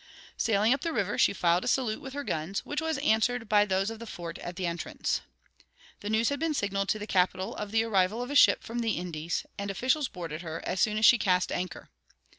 Sailing 0.35 0.73
up 0.73 0.81
the 0.81 0.91
river, 0.91 1.15
she 1.19 1.31
fired 1.31 1.63
a 1.63 1.67
salute 1.67 2.01
with 2.01 2.13
her 2.13 2.23
guns, 2.23 2.65
which 2.65 2.81
was 2.81 2.97
answered 2.97 3.47
by 3.47 3.65
those 3.65 3.91
of 3.91 3.99
the 3.99 4.07
fort 4.07 4.39
at 4.39 4.55
the 4.55 4.65
entrance. 4.65 5.21
The 5.99 6.09
news 6.09 6.29
had 6.29 6.39
been 6.39 6.55
signaled 6.55 6.89
to 6.89 6.97
the 6.97 7.05
capital 7.05 7.55
of 7.55 7.69
the 7.69 7.83
arrival 7.83 8.19
of 8.23 8.31
a 8.31 8.35
ship 8.35 8.63
from 8.63 8.79
the 8.79 8.93
Indies, 8.97 9.45
and 9.59 9.69
officials 9.69 10.07
boarded 10.07 10.41
her, 10.41 10.59
as 10.65 10.81
soon 10.81 10.97
as 10.97 11.05
she 11.05 11.19
cast 11.19 11.51
anchor. 11.51 11.89